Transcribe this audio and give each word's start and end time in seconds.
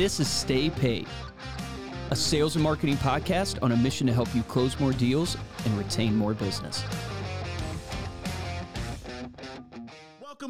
This 0.00 0.18
is 0.18 0.28
Stay 0.28 0.70
Paid, 0.70 1.06
a 2.10 2.16
sales 2.16 2.56
and 2.56 2.62
marketing 2.62 2.96
podcast 2.96 3.58
on 3.62 3.72
a 3.72 3.76
mission 3.76 4.06
to 4.06 4.14
help 4.14 4.34
you 4.34 4.42
close 4.44 4.80
more 4.80 4.94
deals 4.94 5.36
and 5.66 5.76
retain 5.76 6.16
more 6.16 6.32
business. 6.32 6.82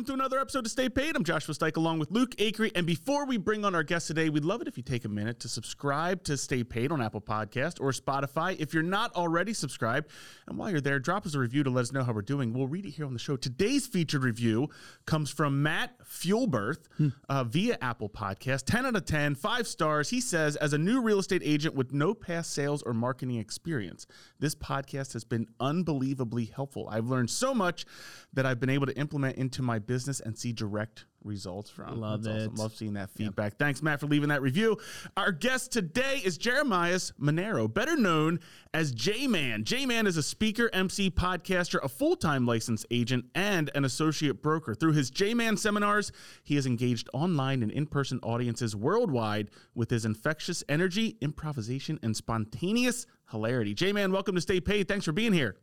Welcome 0.00 0.16
to 0.16 0.22
another 0.22 0.40
episode 0.40 0.64
of 0.64 0.70
Stay 0.70 0.88
Paid. 0.88 1.14
I'm 1.14 1.24
Joshua 1.24 1.54
Stike 1.54 1.76
along 1.76 1.98
with 1.98 2.10
Luke 2.10 2.34
Acree. 2.36 2.72
And 2.74 2.86
before 2.86 3.26
we 3.26 3.36
bring 3.36 3.66
on 3.66 3.74
our 3.74 3.82
guest 3.82 4.06
today, 4.06 4.30
we'd 4.30 4.46
love 4.46 4.62
it 4.62 4.66
if 4.66 4.78
you 4.78 4.82
take 4.82 5.04
a 5.04 5.10
minute 5.10 5.40
to 5.40 5.48
subscribe 5.48 6.24
to 6.24 6.38
Stay 6.38 6.64
Paid 6.64 6.90
on 6.90 7.02
Apple 7.02 7.20
Podcast 7.20 7.78
or 7.82 7.90
Spotify. 7.90 8.58
If 8.58 8.72
you're 8.72 8.82
not 8.82 9.14
already 9.14 9.52
subscribed, 9.52 10.08
and 10.48 10.56
while 10.56 10.70
you're 10.70 10.80
there, 10.80 10.98
drop 11.00 11.26
us 11.26 11.34
a 11.34 11.38
review 11.38 11.64
to 11.64 11.68
let 11.68 11.82
us 11.82 11.92
know 11.92 12.02
how 12.02 12.14
we're 12.14 12.22
doing. 12.22 12.54
We'll 12.54 12.66
read 12.66 12.86
it 12.86 12.92
here 12.92 13.04
on 13.04 13.12
the 13.12 13.18
show. 13.18 13.36
Today's 13.36 13.86
featured 13.86 14.24
review 14.24 14.70
comes 15.04 15.30
from 15.30 15.62
Matt 15.62 15.98
Fuelberth 16.02 16.88
uh, 17.28 17.44
via 17.44 17.76
Apple 17.82 18.08
Podcast. 18.08 18.64
10 18.64 18.86
out 18.86 18.96
of 18.96 19.04
10, 19.04 19.34
five 19.34 19.66
stars. 19.66 20.08
He 20.08 20.22
says, 20.22 20.56
as 20.56 20.72
a 20.72 20.78
new 20.78 21.02
real 21.02 21.18
estate 21.18 21.42
agent 21.44 21.74
with 21.74 21.92
no 21.92 22.14
past 22.14 22.54
sales 22.54 22.82
or 22.84 22.94
marketing 22.94 23.36
experience, 23.36 24.06
this 24.38 24.54
podcast 24.54 25.12
has 25.12 25.24
been 25.24 25.46
unbelievably 25.60 26.46
helpful. 26.46 26.88
I've 26.90 27.08
learned 27.08 27.28
so 27.28 27.52
much 27.52 27.84
that 28.32 28.46
I've 28.46 28.60
been 28.60 28.70
able 28.70 28.86
to 28.86 28.96
implement 28.96 29.36
into 29.36 29.60
my 29.60 29.78
business 29.78 29.89
and 29.90 30.38
see 30.38 30.52
direct 30.52 31.04
results 31.24 31.68
from. 31.68 32.00
Love 32.00 32.22
That's 32.22 32.36
awesome. 32.36 32.54
it. 32.54 32.58
Love 32.58 32.74
seeing 32.74 32.92
that 32.94 33.10
feedback. 33.10 33.56
Thanks, 33.58 33.82
Matt, 33.82 33.98
for 33.98 34.06
leaving 34.06 34.28
that 34.28 34.40
review. 34.40 34.78
Our 35.16 35.32
guest 35.32 35.72
today 35.72 36.20
is 36.24 36.38
Jeremias 36.38 37.12
Maneiro, 37.20 37.72
better 37.72 37.96
known 37.96 38.38
as 38.72 38.92
J 38.92 39.26
Man. 39.26 39.64
J 39.64 39.86
Man 39.86 40.06
is 40.06 40.16
a 40.16 40.22
speaker, 40.22 40.70
MC, 40.72 41.10
podcaster, 41.10 41.82
a 41.82 41.88
full 41.88 42.14
time 42.14 42.46
licensed 42.46 42.86
agent, 42.90 43.24
and 43.34 43.68
an 43.74 43.84
associate 43.84 44.42
broker. 44.42 44.74
Through 44.74 44.92
his 44.92 45.10
J 45.10 45.34
Man 45.34 45.56
seminars, 45.56 46.12
he 46.44 46.54
has 46.54 46.66
engaged 46.66 47.08
online 47.12 47.62
and 47.62 47.72
in 47.72 47.86
person 47.86 48.20
audiences 48.22 48.76
worldwide 48.76 49.50
with 49.74 49.90
his 49.90 50.04
infectious 50.04 50.62
energy, 50.68 51.16
improvisation, 51.20 51.98
and 52.02 52.16
spontaneous 52.16 53.06
hilarity. 53.30 53.74
J 53.74 53.92
Man, 53.92 54.12
welcome 54.12 54.36
to 54.36 54.40
Stay 54.40 54.60
Paid. 54.60 54.86
Thanks 54.86 55.04
for 55.04 55.12
being 55.12 55.32
here. 55.32 55.56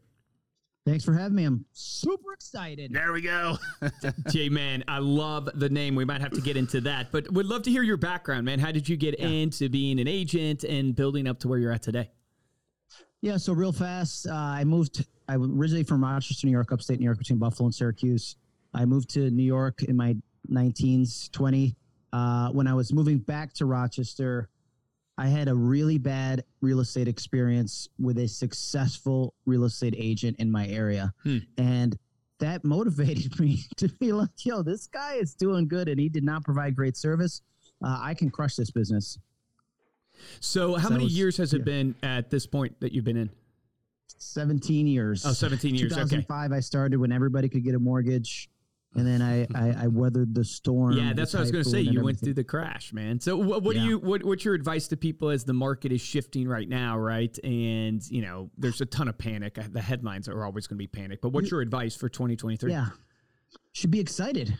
Thanks 0.88 1.04
for 1.04 1.12
having 1.12 1.36
me. 1.36 1.44
I'm 1.44 1.66
super 1.74 2.32
excited. 2.32 2.94
There 2.94 3.12
we 3.12 3.22
go. 3.22 3.58
J 4.30 4.48
Man, 4.48 4.86
I 4.88 5.00
love 5.00 5.50
the 5.54 5.68
name. 5.68 5.96
We 5.96 6.06
might 6.06 6.22
have 6.22 6.32
to 6.32 6.40
get 6.40 6.56
into 6.56 6.80
that, 6.82 7.12
but 7.12 7.30
would 7.34 7.46
love 7.46 7.64
to 7.64 7.70
hear 7.70 7.84
your 7.84 7.98
background, 7.98 8.46
man. 8.46 8.58
How 8.58 8.72
did 8.72 8.88
you 8.88 8.96
get 8.96 9.16
into 9.16 9.68
being 9.68 10.00
an 10.00 10.08
agent 10.08 10.64
and 10.64 10.96
building 10.96 11.28
up 11.28 11.40
to 11.40 11.50
where 11.50 11.60
you're 11.60 11.74
at 11.74 11.82
today? 11.82 12.10
Yeah, 13.20 13.36
so 13.36 13.52
real 13.52 13.74
fast, 13.74 14.28
uh, 14.28 14.34
I 14.34 14.64
moved. 14.64 15.06
I 15.28 15.36
was 15.36 15.50
originally 15.52 15.84
from 15.84 16.02
Rochester, 16.06 16.48
New 16.48 16.54
York, 16.54 16.72
upstate 16.72 17.00
New 17.00 17.06
York, 17.06 17.18
between 17.18 17.38
Buffalo 17.38 17.68
and 17.68 17.76
Syracuse. 17.76 18.38
I 18.74 18.86
moved 18.86 19.10
to 19.10 19.30
New 19.30 19.44
York 19.44 19.84
in 19.84 19.98
my 19.98 20.16
19s, 20.50 21.30
20. 21.32 21.76
Uh, 22.14 22.50
when 22.52 22.66
I 22.66 22.74
was 22.74 22.94
moving 22.94 23.18
back 23.18 23.52
to 23.56 23.66
Rochester, 23.66 24.48
I 25.18 25.28
had 25.28 25.48
a 25.48 25.56
really 25.56 25.98
bad 25.98 26.44
real 26.62 26.80
estate 26.80 27.08
experience 27.08 27.88
with 28.00 28.18
a 28.20 28.28
successful 28.28 29.34
real 29.46 29.64
estate 29.66 29.96
agent 29.98 30.38
in 30.40 30.52
my 30.52 30.68
area. 30.68 31.14
Hmm. 31.24 31.38
And 31.58 31.98
that 32.40 32.64
motivated 32.64 33.40
me 33.40 33.64
to 33.78 33.88
be 33.88 34.12
like, 34.14 34.30
yo, 34.46 34.62
this 34.62 34.86
guy 34.88 35.16
is 35.16 35.34
doing 35.34 35.68
good 35.68 35.90
and 35.90 36.00
he 36.00 36.08
did 36.10 36.24
not 36.24 36.44
provide 36.44 36.76
great 36.76 36.96
service. 36.96 37.42
Uh, 37.84 37.98
I 38.02 38.14
can 38.14 38.30
crush 38.30 38.56
this 38.56 38.70
business. 38.72 39.18
So, 40.40 40.76
how 40.76 40.88
So 40.88 40.94
many 40.94 41.06
it's- 41.06 41.18
years 41.18 41.38
has 41.38 41.54
it 41.54 41.64
been 41.66 41.96
at 42.04 42.30
this 42.30 42.46
point 42.48 42.80
that 42.80 42.92
you've 42.92 43.06
been 43.06 43.18
in? 43.18 43.30
17 44.20 44.88
years. 44.88 45.26
Oh, 45.26 45.34
17 45.34 45.76
years. 45.76 45.92
Okay. 45.94 46.02
2005, 46.02 46.52
I 46.52 46.60
started 46.60 46.98
when 47.00 47.12
everybody 47.12 47.50
could 47.50 47.64
get 47.64 47.76
a 47.76 47.80
mortgage. 47.80 48.50
And 48.98 49.08
then 49.08 49.22
I, 49.22 49.44
I, 49.56 49.84
I 49.84 49.88
weathered 49.88 50.36
the 50.36 50.44
storm. 50.44 50.94
Yeah, 50.94 51.14
that's 51.14 51.34
what 51.34 51.40
I 51.40 51.42
was 51.42 51.52
going 51.52 51.64
to 51.64 51.70
say. 51.70 51.82
You 51.82 52.04
went 52.04 52.20
through 52.20 52.34
the 52.34 52.44
crash, 52.44 52.92
man. 52.92 53.20
So, 53.20 53.38
what, 53.38 53.64
what 53.64 53.76
do 53.76 53.82
you 53.82 54.00
what, 54.00 54.24
what's 54.24 54.44
your 54.44 54.56
advice 54.56 54.88
to 54.90 54.98
people 54.98 55.30
as 55.30 55.46
the 55.46 55.54
market 55.54 55.92
is 55.92 56.02
shifting 56.02 56.48
right 56.48 56.68
now, 56.68 56.98
right? 56.98 57.38
And 57.44 58.06
you 58.10 58.22
know, 58.22 58.50
there's 58.58 58.82
a 58.82 58.86
ton 58.86 59.08
of 59.08 59.18
panic. 59.18 59.58
The 59.72 59.82
headlines 59.82 60.28
are 60.28 60.44
always 60.44 60.68
going 60.68 60.78
to 60.78 60.84
be 60.84 60.88
panic. 60.88 61.22
But 61.22 61.30
what's 61.30 61.52
your 61.52 61.62
advice 61.62 61.96
for 61.96 62.10
2023? 62.10 62.72
Yeah. 62.72 62.88
Should 63.74 63.92
be 63.92 64.00
excited. 64.00 64.58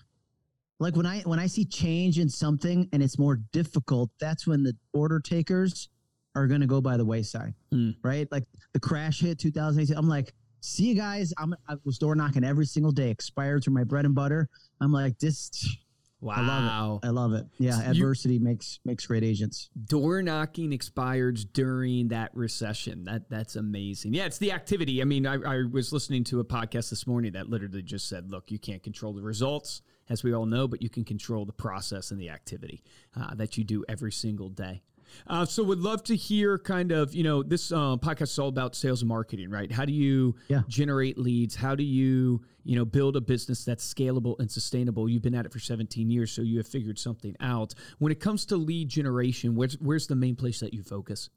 Like 0.80 0.96
when 0.96 1.08
I 1.08 1.22
when 1.22 1.40
I 1.40 1.48
see 1.48 1.66
change 1.66 2.20
in 2.20 2.30
something 2.30 2.88
and 2.94 3.02
it's 3.02 3.18
more 3.18 3.38
difficult, 3.52 4.12
that's 4.20 4.46
when 4.46 4.64
the 4.64 4.76
order 4.94 5.20
takers 5.20 5.90
are 6.36 6.46
going 6.46 6.62
to 6.62 6.68
go 6.68 6.82
by 6.82 6.98
the 6.98 7.06
wayside. 7.06 7.56
Hmm. 7.72 7.92
Right? 8.04 8.32
Like 8.32 8.44
the 8.74 8.80
crash 8.80 9.22
hit 9.22 9.40
2018. 9.40 9.98
I'm 9.98 10.08
like, 10.08 10.34
see 10.68 10.86
you 10.86 10.96
guys. 10.96 11.34
I'm 11.38 11.54
I 11.68 11.76
was 11.86 11.98
door 11.98 12.16
knocking 12.16 12.44
every 12.44 12.66
single 12.66 12.92
day. 12.92 13.10
Expired 13.10 13.64
through 13.64 13.74
my 13.74 13.84
bread 13.84 14.06
and 14.06 14.14
butter. 14.16 14.50
I'm 14.82 14.92
like, 14.92 15.18
this. 15.20 15.78
Wow. 16.20 16.34
I 16.38 16.42
love 16.42 16.64
it. 17.04 17.08
I 17.08 17.10
love 17.12 17.34
it. 17.34 17.46
Yeah, 17.60 17.78
You- 17.84 17.92
adversity 17.92 18.40
makes 18.40 18.80
makes 18.84 19.06
great 19.06 19.24
agents. 19.24 19.70
door 19.86 20.24
knocking 20.24 20.74
expired 20.74 21.40
during 21.54 22.08
that 22.08 22.32
recession. 22.36 23.04
That 23.04 23.30
that's 23.30 23.56
amazing. 23.56 24.16
Yeah, 24.16 24.26
it's 24.26 24.40
the 24.40 24.52
activity. 24.52 25.00
I 25.02 25.06
mean, 25.06 25.28
I, 25.28 25.36
I 25.36 25.64
was 25.72 25.94
listening 25.94 26.24
to 26.26 26.40
a 26.40 26.44
podcast 26.44 26.90
this 26.90 27.06
morning 27.06 27.34
that 27.34 27.50
literally 27.50 27.84
just 27.84 28.10
said, 28.10 28.32
"Look, 28.32 28.50
you 28.50 28.58
can't 28.58 28.82
control 28.82 29.14
the 29.14 29.22
results, 29.22 29.84
as 30.10 30.24
we 30.24 30.34
all 30.34 30.48
know, 30.48 30.68
but 30.68 30.82
you 30.82 30.90
can 30.90 31.04
control 31.06 31.46
the 31.46 31.54
process 31.54 32.10
and 32.10 32.20
the 32.20 32.32
activity 32.32 32.84
uh, 33.16 33.36
that 33.36 33.56
you 33.56 33.64
do 33.64 33.86
every 33.88 34.12
single 34.12 34.50
day." 34.50 34.82
Uh, 35.28 35.46
so, 35.46 35.64
would 35.64 35.80
love 35.80 36.04
to 36.04 36.16
hear 36.16 36.58
kind 36.58 36.92
of 36.92 37.14
you 37.16 37.24
know 37.24 37.44
this 37.44 37.72
uh, 37.72 37.96
podcast 37.98 38.24
is 38.24 38.40
all 38.40 38.48
about 38.50 38.76
sales 38.76 39.02
and 39.02 39.10
marketing, 39.10 39.50
right? 39.50 39.72
How 39.72 39.86
do 39.86 39.94
you 39.94 40.36
Yeah. 40.48 40.62
generate 40.68 41.18
leads? 41.18 41.56
How 41.56 41.76
do 41.76 41.84
you 41.84 42.42
you 42.64 42.76
know 42.76 42.86
build 42.86 43.16
a 43.16 43.22
business 43.22 43.64
that's 43.66 43.92
scalable 43.94 44.38
and 44.40 44.50
sustainable? 44.52 45.08
You've 45.10 45.22
been 45.22 45.36
at 45.36 45.46
it 45.46 45.52
for 45.54 45.60
17 45.60 46.10
years, 46.10 46.32
so 46.32 46.42
you 46.42 46.58
have 46.58 46.68
figured 46.68 47.00
something 47.00 47.36
out. 47.40 47.74
When 48.00 48.12
it 48.12 48.20
comes 48.20 48.46
to 48.48 48.58
lead 48.58 48.90
generation, 48.90 49.56
where's 49.56 49.74
where's 49.80 50.08
the 50.08 50.16
main 50.16 50.36
place 50.36 50.60
that 50.60 50.74
you 50.74 50.84
focus? 50.84 51.30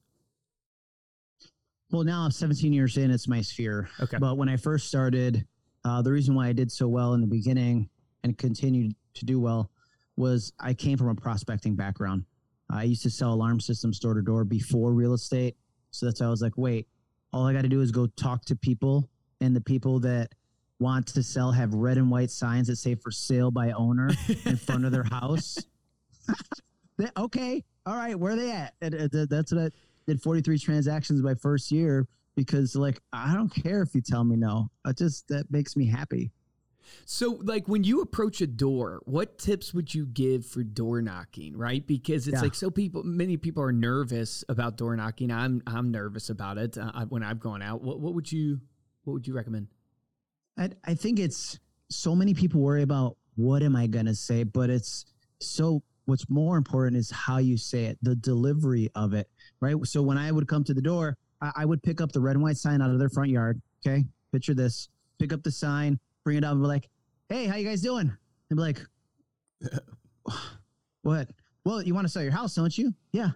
Well, 1.90 2.04
now 2.04 2.22
I'm 2.22 2.30
17 2.30 2.72
years 2.72 2.96
in, 2.96 3.10
it's 3.10 3.26
my 3.26 3.40
sphere. 3.40 3.88
Okay. 4.00 4.18
But 4.18 4.36
when 4.36 4.48
I 4.48 4.56
first 4.56 4.86
started, 4.86 5.44
uh, 5.84 6.02
the 6.02 6.12
reason 6.12 6.34
why 6.36 6.46
I 6.46 6.52
did 6.52 6.70
so 6.70 6.86
well 6.86 7.14
in 7.14 7.20
the 7.20 7.26
beginning 7.26 7.88
and 8.22 8.36
continued 8.38 8.94
to 9.14 9.24
do 9.24 9.40
well 9.40 9.70
was 10.16 10.52
I 10.60 10.72
came 10.74 10.98
from 10.98 11.08
a 11.08 11.14
prospecting 11.16 11.74
background. 11.74 12.26
I 12.70 12.84
used 12.84 13.02
to 13.02 13.10
sell 13.10 13.32
alarm 13.32 13.60
systems 13.60 13.98
door 13.98 14.14
to 14.14 14.22
door 14.22 14.44
before 14.44 14.92
real 14.92 15.14
estate. 15.14 15.56
So 15.90 16.06
that's 16.06 16.20
why 16.20 16.26
I 16.26 16.30
was 16.30 16.42
like, 16.42 16.56
wait, 16.56 16.86
all 17.32 17.46
I 17.46 17.52
got 17.52 17.62
to 17.62 17.68
do 17.68 17.80
is 17.80 17.90
go 17.90 18.06
talk 18.06 18.44
to 18.46 18.56
people, 18.56 19.08
and 19.40 19.54
the 19.54 19.60
people 19.60 20.00
that 20.00 20.28
want 20.78 21.06
to 21.08 21.22
sell 21.22 21.52
have 21.52 21.74
red 21.74 21.98
and 21.98 22.10
white 22.10 22.30
signs 22.30 22.68
that 22.68 22.76
say 22.76 22.94
for 22.94 23.10
sale 23.10 23.50
by 23.50 23.72
owner 23.72 24.10
in 24.46 24.56
front 24.56 24.84
of 24.84 24.92
their 24.92 25.04
house. 25.10 25.58
Okay, 27.16 27.64
all 27.86 27.94
right, 27.94 28.14
where 28.14 28.32
are 28.32 28.36
they 28.36 28.50
at? 28.50 28.74
And, 28.82 28.94
uh, 28.94 29.24
that's 29.30 29.52
what 29.52 29.64
I 29.64 29.70
did 30.06 30.20
43 30.20 30.58
transactions 30.58 31.22
my 31.22 31.34
first 31.34 31.72
year 31.72 32.06
because 32.36 32.76
like 32.76 33.00
I 33.12 33.34
don't 33.34 33.48
care 33.48 33.82
if 33.82 33.94
you 33.94 34.00
tell 34.00 34.24
me 34.24 34.36
no. 34.36 34.70
I 34.84 34.92
just 34.92 35.28
that 35.28 35.50
makes 35.50 35.76
me 35.76 35.86
happy. 35.86 36.30
So, 37.04 37.38
like 37.42 37.68
when 37.68 37.84
you 37.84 38.00
approach 38.00 38.40
a 38.40 38.46
door, 38.46 39.00
what 39.04 39.38
tips 39.38 39.74
would 39.74 39.94
you 39.94 40.06
give 40.06 40.46
for 40.46 40.62
door 40.62 41.02
knocking? 41.02 41.56
Right, 41.56 41.86
because 41.86 42.26
it's 42.28 42.36
Yeah. 42.36 42.42
like 42.42 42.54
so 42.54 42.70
people, 42.70 43.02
many 43.02 43.36
people 43.36 43.62
are 43.62 43.72
nervous 43.72 44.44
about 44.48 44.76
door 44.76 44.96
knocking. 44.96 45.30
I'm 45.30 45.62
I'm 45.66 45.90
nervous 45.90 46.30
about 46.30 46.58
it 46.58 46.78
uh, 46.78 47.06
when 47.06 47.22
I've 47.22 47.40
gone 47.40 47.62
out. 47.62 47.82
What 47.82 48.00
what 48.00 48.14
would 48.14 48.30
you 48.30 48.60
what 49.04 49.14
would 49.14 49.26
you 49.26 49.34
recommend? 49.34 49.68
I 50.58 50.70
I 50.84 50.94
think 50.94 51.18
it's 51.18 51.58
so 51.88 52.14
many 52.14 52.34
people 52.34 52.60
worry 52.60 52.82
about 52.82 53.16
what 53.36 53.62
am 53.62 53.74
I 53.76 53.86
gonna 53.86 54.14
say, 54.14 54.44
but 54.44 54.70
it's 54.70 55.06
so 55.40 55.82
what's 56.04 56.28
more 56.28 56.56
important 56.56 56.96
is 56.96 57.10
how 57.10 57.38
you 57.38 57.56
say 57.56 57.84
it, 57.84 57.98
the 58.02 58.16
delivery 58.16 58.90
of 58.94 59.14
it, 59.14 59.28
right? 59.60 59.76
So 59.86 60.02
when 60.02 60.18
I 60.18 60.32
would 60.32 60.48
come 60.48 60.64
to 60.64 60.74
the 60.74 60.82
door, 60.82 61.16
I, 61.40 61.52
I 61.56 61.64
would 61.64 61.82
pick 61.82 62.00
up 62.00 62.10
the 62.12 62.20
red 62.20 62.34
and 62.36 62.42
white 62.42 62.56
sign 62.56 62.82
out 62.82 62.90
of 62.90 62.98
their 62.98 63.08
front 63.08 63.30
yard. 63.30 63.60
Okay, 63.86 64.04
picture 64.32 64.54
this: 64.54 64.88
pick 65.18 65.32
up 65.32 65.42
the 65.42 65.50
sign, 65.52 65.98
bring 66.24 66.36
it 66.36 66.44
up, 66.44 66.52
and 66.52 66.62
be 66.62 66.66
like, 66.66 66.88
"Hey, 67.28 67.46
how 67.46 67.56
you 67.56 67.66
guys 67.66 67.80
doing?" 67.80 68.10
And 68.50 68.56
be 68.56 68.62
like, 68.62 68.80
"What? 71.02 71.28
Well, 71.64 71.82
you 71.82 71.94
want 71.94 72.06
to 72.06 72.12
sell 72.12 72.22
your 72.22 72.32
house, 72.32 72.54
don't 72.54 72.76
you? 72.76 72.94
Yeah. 73.12 73.30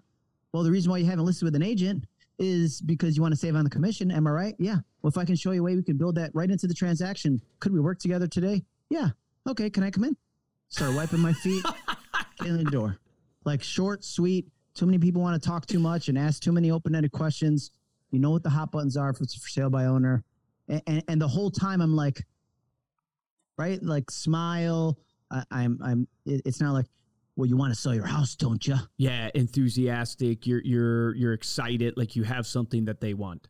Well, 0.52 0.62
the 0.62 0.70
reason 0.70 0.90
why 0.90 0.98
you 0.98 1.06
haven't 1.06 1.24
listed 1.24 1.44
with 1.44 1.54
an 1.54 1.62
agent 1.62 2.04
is 2.38 2.80
because 2.80 3.16
you 3.16 3.22
want 3.22 3.32
to 3.32 3.38
save 3.38 3.54
on 3.54 3.64
the 3.64 3.70
commission. 3.70 4.10
Am 4.10 4.26
I 4.26 4.30
right? 4.30 4.54
Yeah. 4.58 4.78
Well, 5.02 5.08
if 5.08 5.18
I 5.18 5.24
can 5.24 5.36
show 5.36 5.52
you 5.52 5.60
a 5.60 5.64
way 5.64 5.76
we 5.76 5.82
can 5.82 5.96
build 5.96 6.14
that 6.16 6.30
right 6.34 6.50
into 6.50 6.66
the 6.66 6.74
transaction, 6.74 7.40
could 7.60 7.72
we 7.72 7.80
work 7.80 7.98
together 7.98 8.26
today? 8.26 8.64
Yeah. 8.88 9.10
Okay. 9.48 9.70
Can 9.70 9.82
I 9.82 9.90
come 9.90 10.04
in? 10.04 10.16
Start 10.68 10.94
wiping 10.94 11.20
my 11.20 11.32
feet, 11.32 11.64
in 12.44 12.56
the 12.56 12.64
door. 12.64 12.98
Like 13.44 13.62
short, 13.62 14.04
sweet. 14.04 14.46
Too 14.74 14.86
many 14.86 14.98
people 14.98 15.22
want 15.22 15.40
to 15.40 15.48
talk 15.48 15.66
too 15.66 15.78
much 15.78 16.08
and 16.08 16.18
ask 16.18 16.42
too 16.42 16.50
many 16.52 16.70
open-ended 16.70 17.12
questions. 17.12 17.70
You 18.10 18.18
know 18.18 18.30
what 18.30 18.42
the 18.42 18.50
hot 18.50 18.72
buttons 18.72 18.96
are 18.96 19.10
if 19.10 19.20
it's 19.20 19.34
for 19.34 19.48
sale 19.48 19.70
by 19.70 19.84
owner, 19.84 20.24
and, 20.68 20.82
and, 20.86 21.04
and 21.08 21.20
the 21.20 21.28
whole 21.28 21.50
time 21.50 21.80
I'm 21.80 21.94
like, 21.94 22.24
right, 23.58 23.82
like 23.82 24.10
smile. 24.10 24.98
I, 25.30 25.44
I'm 25.50 25.78
I'm. 25.82 26.08
It's 26.26 26.60
not 26.60 26.72
like, 26.72 26.86
well, 27.36 27.46
you 27.46 27.56
want 27.56 27.74
to 27.74 27.80
sell 27.80 27.94
your 27.94 28.06
house, 28.06 28.34
don't 28.36 28.66
you? 28.66 28.76
Yeah, 28.96 29.30
enthusiastic. 29.34 30.46
You're 30.46 30.62
you're 30.64 31.14
you're 31.16 31.32
excited. 31.32 31.94
Like 31.96 32.16
you 32.16 32.22
have 32.22 32.46
something 32.46 32.84
that 32.86 33.00
they 33.00 33.14
want. 33.14 33.48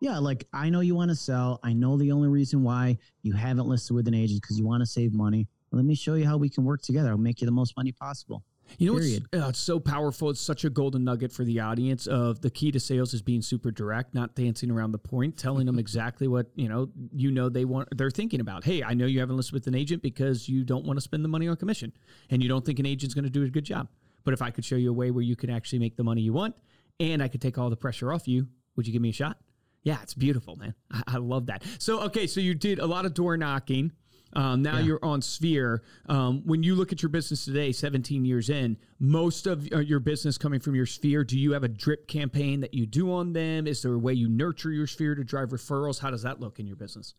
Yeah, 0.00 0.18
like 0.18 0.46
I 0.52 0.70
know 0.70 0.80
you 0.80 0.94
want 0.94 1.10
to 1.10 1.16
sell. 1.16 1.60
I 1.62 1.72
know 1.74 1.98
the 1.98 2.12
only 2.12 2.28
reason 2.28 2.62
why 2.62 2.98
you 3.22 3.34
haven't 3.34 3.66
listed 3.66 3.94
with 3.94 4.08
an 4.08 4.14
agent 4.14 4.40
because 4.40 4.58
you 4.58 4.66
want 4.66 4.80
to 4.80 4.86
save 4.86 5.12
money. 5.12 5.46
Let 5.72 5.84
me 5.84 5.94
show 5.94 6.14
you 6.14 6.26
how 6.26 6.36
we 6.36 6.48
can 6.48 6.64
work 6.64 6.82
together. 6.82 7.10
I'll 7.10 7.18
make 7.18 7.40
you 7.40 7.46
the 7.46 7.52
most 7.52 7.76
money 7.76 7.92
possible. 7.92 8.42
You 8.78 8.92
know, 8.92 8.98
Period. 8.98 9.26
it's, 9.32 9.42
uh, 9.42 9.48
it's 9.48 9.58
so 9.58 9.78
powerful. 9.78 10.30
It's 10.30 10.40
such 10.40 10.64
a 10.64 10.70
golden 10.70 11.04
nugget 11.04 11.32
for 11.32 11.44
the 11.44 11.60
audience 11.60 12.06
of 12.06 12.40
the 12.40 12.50
key 12.50 12.70
to 12.72 12.80
sales 12.80 13.14
is 13.14 13.22
being 13.22 13.42
super 13.42 13.70
direct, 13.70 14.14
not 14.14 14.34
dancing 14.34 14.70
around 14.70 14.92
the 14.92 14.98
point, 14.98 15.36
telling 15.36 15.66
them 15.66 15.78
exactly 15.80 16.28
what, 16.28 16.46
you 16.54 16.68
know, 16.68 16.88
you 17.12 17.30
know 17.30 17.48
they 17.48 17.64
want 17.64 17.88
they're 17.96 18.10
thinking 18.10 18.40
about. 18.40 18.64
Hey, 18.64 18.82
I 18.82 18.94
know 18.94 19.06
you 19.06 19.20
haven't 19.20 19.36
listed 19.36 19.54
with 19.54 19.66
an 19.66 19.74
agent 19.74 20.02
because 20.02 20.48
you 20.48 20.64
don't 20.64 20.84
want 20.84 20.96
to 20.96 21.00
spend 21.00 21.24
the 21.24 21.28
money 21.28 21.48
on 21.48 21.56
commission 21.56 21.92
and 22.30 22.42
you 22.42 22.48
don't 22.48 22.64
think 22.64 22.78
an 22.78 22.86
agent's 22.86 23.14
going 23.14 23.24
to 23.24 23.30
do 23.30 23.42
a 23.42 23.48
good 23.48 23.64
job. 23.64 23.88
But 24.24 24.34
if 24.34 24.42
I 24.42 24.50
could 24.50 24.64
show 24.64 24.76
you 24.76 24.90
a 24.90 24.94
way 24.94 25.10
where 25.10 25.22
you 25.22 25.36
can 25.36 25.50
actually 25.50 25.78
make 25.78 25.96
the 25.96 26.04
money 26.04 26.20
you 26.20 26.32
want 26.32 26.54
and 26.98 27.22
I 27.22 27.28
could 27.28 27.40
take 27.40 27.58
all 27.58 27.70
the 27.70 27.76
pressure 27.76 28.12
off 28.12 28.28
you, 28.28 28.48
would 28.76 28.86
you 28.86 28.92
give 28.92 29.02
me 29.02 29.10
a 29.10 29.12
shot? 29.12 29.38
Yeah, 29.82 29.98
it's 30.02 30.14
beautiful, 30.14 30.56
man. 30.56 30.74
I, 30.90 31.02
I 31.06 31.16
love 31.16 31.46
that. 31.46 31.62
So, 31.78 32.00
okay, 32.02 32.26
so 32.26 32.40
you 32.40 32.54
did 32.54 32.78
a 32.78 32.86
lot 32.86 33.06
of 33.06 33.14
door 33.14 33.36
knocking. 33.36 33.92
Um, 34.34 34.62
now 34.62 34.78
Yeah. 34.78 34.84
you're 34.84 35.04
on 35.04 35.22
Sphere. 35.22 35.82
Um, 36.08 36.42
when 36.44 36.62
you 36.62 36.74
look 36.74 36.92
at 36.92 37.02
your 37.02 37.08
business 37.10 37.44
today, 37.44 37.72
17 37.72 38.24
years 38.24 38.48
in, 38.50 38.76
most 38.98 39.46
of 39.46 39.68
uh, 39.72 39.78
your 39.78 40.00
business 40.00 40.38
coming 40.38 40.60
from 40.60 40.74
your 40.74 40.86
Sphere, 40.86 41.24
do 41.24 41.38
you 41.38 41.52
have 41.52 41.64
a 41.64 41.68
drip 41.68 42.06
campaign 42.06 42.60
that 42.60 42.74
you 42.74 42.86
do 42.86 43.12
on 43.12 43.32
them? 43.32 43.66
Is 43.66 43.82
there 43.82 43.92
a 43.94 43.98
way 43.98 44.12
you 44.14 44.28
nurture 44.28 44.70
your 44.70 44.86
Sphere 44.86 45.14
to 45.14 45.24
drive 45.24 45.50
referrals? 45.50 45.98
How 45.98 46.10
does 46.10 46.22
that 46.22 46.40
look 46.40 46.60
in 46.60 46.66
your 46.66 46.76
business? 46.76 47.14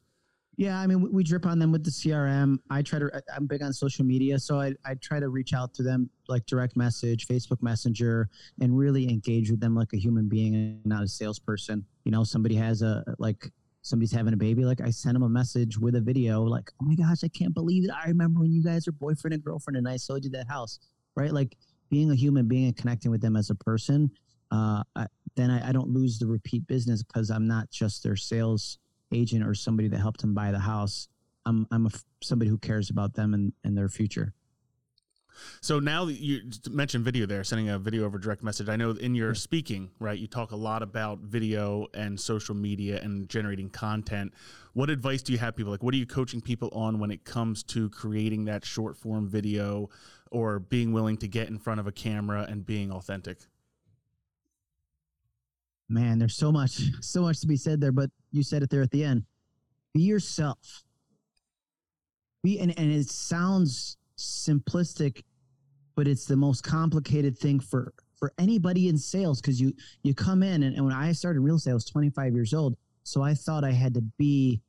Yeah, 0.58 0.78
I 0.80 0.86
mean, 0.86 1.02
we, 1.02 1.10
we 1.10 1.24
drip 1.24 1.46
on 1.46 1.60
them 1.60 1.72
with 1.72 1.84
the 1.86 1.90
CRM. 1.90 2.58
I 2.70 2.82
try 2.82 3.00
to. 3.00 3.10
I'm 3.36 3.48
big 3.48 3.64
on 3.64 3.72
social 3.72 4.04
media, 4.06 4.38
so 4.38 4.60
I, 4.60 4.74
I 4.86 4.96
try 4.96 5.20
to 5.20 5.30
reach 5.30 5.54
out 5.54 5.74
to 5.76 5.84
them 5.84 6.10
like 6.28 6.46
direct 6.46 6.76
message, 6.76 7.26
Facebook 7.26 7.64
Messenger, 7.64 8.30
and 8.60 8.78
really 8.78 9.10
engage 9.10 9.50
with 9.50 9.62
them 9.62 9.76
like 9.76 9.94
a 9.94 9.98
human 9.98 10.28
being 10.28 10.54
and 10.54 10.86
not 10.86 11.04
a 11.04 11.08
salesperson. 11.08 11.86
You 12.04 12.12
know, 12.12 12.26
somebody 12.26 12.56
has 12.56 12.82
a 12.82 13.04
like 13.18 13.50
somebody's 13.82 14.12
having 14.12 14.34
a 14.34 14.38
baby, 14.38 14.64
like 14.64 14.82
I 14.82 14.90
send 14.90 15.16
them 15.16 15.24
a 15.24 15.30
message 15.30 15.78
with 15.78 15.96
a 15.96 16.02
video, 16.02 16.44
like, 16.44 16.72
oh 16.82 16.86
my 16.86 16.96
gosh, 16.96 17.24
I 17.24 17.28
can't 17.28 17.54
believe 17.54 17.86
it. 17.86 17.92
I 17.92 18.08
remember 18.08 18.42
when 18.42 18.52
you 18.52 18.64
guys 18.64 18.86
were 18.86 18.94
boyfriend 18.94 19.34
and 19.34 19.44
girlfriend, 19.44 19.78
and 19.78 19.88
I 19.88 19.98
sold 19.98 20.24
you 20.24 20.30
that 20.32 20.48
house, 20.48 20.80
right? 21.16 21.32
Like 21.32 21.58
being 21.90 22.12
a 22.12 22.16
human 22.16 22.48
being 22.48 22.66
and 22.66 22.78
connecting 22.78 23.12
with 23.12 23.22
them 23.22 23.36
as 23.36 23.50
a 23.50 23.56
person. 23.56 24.12
Uh, 24.52 24.84
I, 24.96 25.08
then 25.36 25.50
I, 25.50 25.70
I 25.70 25.72
don't 25.72 25.90
lose 25.90 26.20
the 26.20 26.28
repeat 26.28 26.68
business 26.68 27.04
because 27.04 27.32
I'm 27.32 27.48
not 27.48 27.70
just 27.72 28.04
their 28.04 28.16
sales 28.16 28.78
agent 29.14 29.46
or 29.46 29.54
somebody 29.54 29.88
that 29.90 30.00
helped 30.00 30.22
them 30.22 30.34
buy 30.34 30.52
the 30.52 30.60
house. 30.60 31.08
I'm 31.46 31.66
I'm 31.72 31.88
a 31.88 31.90
somebody 32.22 32.50
who 32.50 32.58
cares 32.58 32.90
about 32.90 33.14
them 33.14 33.34
and, 33.34 33.54
and 33.64 33.78
their 33.78 33.90
future. 33.90 34.34
So 35.62 35.80
now 35.80 36.06
that 36.06 36.14
you 36.14 36.50
mentioned 36.70 37.06
video 37.06 37.26
there, 37.26 37.44
sending 37.44 37.70
a 37.70 37.80
video 37.80 38.06
over 38.06 38.18
direct 38.18 38.44
message. 38.44 38.70
I 38.70 38.76
know 38.76 38.92
in 38.92 39.16
your 39.16 39.36
speaking, 39.36 39.92
right, 40.00 40.18
you 40.18 40.28
talk 40.28 40.52
a 40.52 40.56
lot 40.56 40.84
about 40.84 41.20
video 41.20 41.88
and 41.94 42.20
social 42.20 42.56
media 42.56 43.00
and 43.02 43.30
generating 43.30 43.70
content. 43.70 44.34
What 44.74 44.90
advice 44.90 45.22
do 45.22 45.34
you 45.34 45.40
have 45.40 45.56
people 45.56 45.72
like? 45.72 45.84
What 45.84 45.94
are 45.94 45.98
you 45.98 46.06
coaching 46.06 46.42
people 46.42 46.70
on 46.74 47.00
when 47.00 47.12
it 47.12 47.26
comes 47.26 47.64
to 47.64 47.90
creating 47.90 48.46
that 48.46 48.66
short 48.66 48.98
form 48.98 49.28
video 49.28 49.90
or 50.32 50.60
being 50.60 50.94
willing 50.94 51.18
to 51.18 51.28
get 51.28 51.50
in 51.50 51.60
front 51.60 51.80
of 51.80 51.88
a 51.88 51.92
camera 51.92 52.46
and 52.50 52.66
being 52.66 52.92
authentic? 52.92 53.40
Man, 55.90 56.20
there's 56.20 56.36
so 56.36 56.52
much 56.52 56.80
so 57.02 57.22
much 57.22 57.42
to 57.42 57.48
be 57.48 57.58
said 57.58 57.82
there, 57.82 57.92
but 57.92 58.10
you 58.32 58.44
said 58.44 58.64
it 58.64 58.70
there 58.70 58.82
at 58.82 58.92
the 58.92 59.04
end. 59.04 59.26
Be 59.94 60.02
yourself. 60.02 60.84
Be 62.44 62.60
and, 62.60 62.78
and 62.80 62.92
it 62.92 63.10
sounds 63.10 63.98
simplistic, 64.24 65.24
but 65.96 66.08
it's 66.08 66.26
the 66.26 66.36
most 66.36 66.64
complicated 66.64 67.38
thing 67.38 67.60
for 67.60 67.94
for 68.18 68.32
anybody 68.38 68.88
in 68.88 68.98
sales 68.98 69.42
because 69.42 69.60
you 69.60 69.74
you 70.04 70.14
come 70.14 70.44
in 70.44 70.64
and, 70.64 70.76
and 70.76 70.86
when 70.86 70.94
I 70.94 71.12
started 71.12 71.40
real 71.42 71.56
estate, 71.56 71.72
I 71.72 71.74
was 71.74 71.86
25 71.86 72.34
years 72.34 72.54
old. 72.54 72.76
So 73.04 73.22
I 73.24 73.34
thought 73.34 73.64
I 73.64 73.72
had 73.72 73.94
to 73.96 74.02
be 74.18 74.62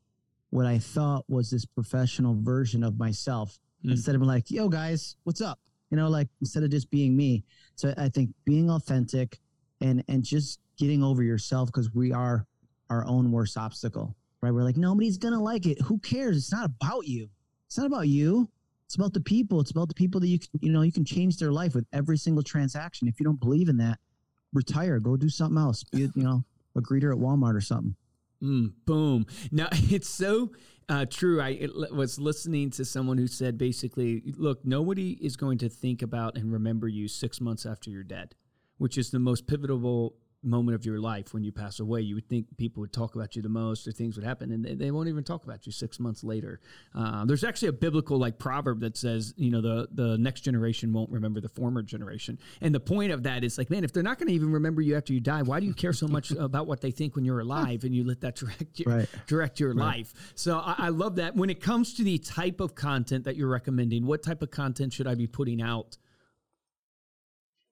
what 0.50 0.66
I 0.66 0.78
thought 0.78 1.24
was 1.28 1.50
this 1.50 1.64
professional 1.64 2.36
version 2.40 2.82
of 2.82 2.98
myself 2.98 3.58
Mm. 3.84 3.90
instead 3.90 4.14
of 4.14 4.22
like, 4.22 4.48
yo 4.48 4.68
guys, 4.68 5.16
what's 5.24 5.40
up? 5.40 5.58
You 5.90 5.96
know, 5.96 6.08
like 6.08 6.28
instead 6.40 6.62
of 6.62 6.70
just 6.70 6.88
being 6.88 7.16
me. 7.16 7.42
So 7.74 7.92
I 7.98 8.08
think 8.08 8.30
being 8.44 8.70
authentic 8.70 9.40
and 9.80 10.04
and 10.08 10.22
just 10.22 10.60
getting 10.78 11.02
over 11.02 11.24
yourself 11.24 11.66
because 11.66 11.92
we 11.92 12.12
are 12.12 12.46
our 12.90 13.04
own 13.06 13.32
worst 13.32 13.56
obstacle, 13.58 14.14
right? 14.40 14.52
We're 14.52 14.62
like, 14.62 14.76
nobody's 14.76 15.18
gonna 15.18 15.42
like 15.42 15.66
it. 15.66 15.80
Who 15.82 15.98
cares? 15.98 16.36
It's 16.36 16.52
not 16.52 16.66
about 16.66 17.08
you. 17.08 17.28
It's 17.66 17.76
not 17.76 17.86
about 17.86 18.06
you. 18.06 18.48
It's 18.92 18.98
about 18.98 19.14
the 19.14 19.22
people. 19.22 19.58
It's 19.58 19.70
about 19.70 19.88
the 19.88 19.94
people 19.94 20.20
that 20.20 20.26
you 20.26 20.38
can, 20.38 20.50
you 20.60 20.70
know, 20.70 20.82
you 20.82 20.92
can 20.92 21.06
change 21.06 21.38
their 21.38 21.50
life 21.50 21.74
with 21.74 21.86
every 21.94 22.18
single 22.18 22.42
transaction. 22.42 23.08
If 23.08 23.18
you 23.18 23.24
don't 23.24 23.40
believe 23.40 23.70
in 23.70 23.78
that, 23.78 23.98
retire. 24.52 25.00
Go 25.00 25.16
do 25.16 25.30
something 25.30 25.56
else. 25.56 25.82
Be, 25.82 26.10
you 26.14 26.22
know, 26.22 26.44
a 26.76 26.82
greeter 26.82 27.10
at 27.10 27.18
Walmart 27.18 27.56
or 27.56 27.62
something. 27.62 27.96
Mm, 28.42 28.74
boom. 28.84 29.24
Now 29.50 29.68
it's 29.72 30.10
so 30.10 30.52
uh, 30.90 31.06
true. 31.06 31.40
I 31.40 31.52
it, 31.52 31.70
was 31.90 32.18
listening 32.18 32.68
to 32.72 32.84
someone 32.84 33.16
who 33.16 33.28
said 33.28 33.56
basically, 33.56 34.22
look, 34.36 34.62
nobody 34.62 35.12
is 35.12 35.36
going 35.36 35.56
to 35.58 35.70
think 35.70 36.02
about 36.02 36.36
and 36.36 36.52
remember 36.52 36.86
you 36.86 37.08
six 37.08 37.40
months 37.40 37.64
after 37.64 37.88
you're 37.88 38.04
dead, 38.04 38.34
which 38.76 38.98
is 38.98 39.10
the 39.10 39.18
most 39.18 39.46
pivotal 39.46 39.78
moment 40.42 40.74
of 40.74 40.84
your 40.84 40.98
life 40.98 41.32
when 41.32 41.44
you 41.44 41.52
pass 41.52 41.78
away. 41.80 42.00
You 42.00 42.16
would 42.16 42.28
think 42.28 42.46
people 42.56 42.80
would 42.80 42.92
talk 42.92 43.14
about 43.14 43.36
you 43.36 43.42
the 43.42 43.48
most, 43.48 43.86
or 43.86 43.92
things 43.92 44.16
would 44.16 44.24
happen, 44.24 44.50
and 44.50 44.64
they, 44.64 44.74
they 44.74 44.90
won't 44.90 45.08
even 45.08 45.22
talk 45.24 45.44
about 45.44 45.66
you 45.66 45.72
six 45.72 46.00
months 46.00 46.24
later. 46.24 46.60
Uh, 46.94 47.24
there's 47.24 47.44
actually 47.44 47.68
a 47.68 47.72
biblical 47.72 48.18
like 48.18 48.38
proverb 48.38 48.80
that 48.80 48.96
says, 48.96 49.34
you 49.36 49.50
know, 49.50 49.60
the 49.60 49.88
the 49.92 50.18
next 50.18 50.40
generation 50.42 50.92
won't 50.92 51.10
remember 51.10 51.40
the 51.40 51.48
former 51.48 51.82
generation, 51.82 52.38
and 52.60 52.74
the 52.74 52.80
point 52.80 53.12
of 53.12 53.22
that 53.22 53.44
is 53.44 53.56
like, 53.58 53.70
man, 53.70 53.84
if 53.84 53.92
they're 53.92 54.02
not 54.02 54.18
going 54.18 54.28
to 54.28 54.34
even 54.34 54.50
remember 54.52 54.82
you 54.82 54.96
after 54.96 55.12
you 55.12 55.20
die, 55.20 55.42
why 55.42 55.60
do 55.60 55.66
you 55.66 55.74
care 55.74 55.92
so 55.92 56.08
much 56.08 56.30
about 56.38 56.66
what 56.66 56.80
they 56.80 56.90
think 56.90 57.14
when 57.16 57.24
you're 57.24 57.40
alive, 57.40 57.84
and 57.84 57.94
you 57.94 58.04
let 58.04 58.20
that 58.22 58.36
direct 58.36 58.80
your, 58.80 58.94
Right. 58.96 59.08
direct 59.26 59.60
your 59.60 59.74
life? 59.74 60.12
So 60.34 60.58
I, 60.58 60.74
I 60.78 60.88
love 60.88 61.16
that. 61.16 61.36
When 61.36 61.50
it 61.50 61.60
comes 61.60 61.94
to 61.94 62.04
the 62.04 62.18
type 62.18 62.60
of 62.60 62.74
content 62.74 63.24
that 63.24 63.36
you're 63.36 63.48
recommending, 63.48 64.06
what 64.06 64.22
type 64.22 64.42
of 64.42 64.50
content 64.50 64.92
should 64.92 65.06
I 65.06 65.14
be 65.14 65.26
putting 65.26 65.62
out? 65.62 65.96